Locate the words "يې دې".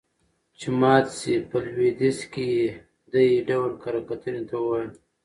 2.55-3.27